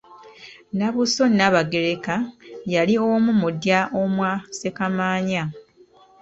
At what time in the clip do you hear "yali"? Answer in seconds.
2.73-2.93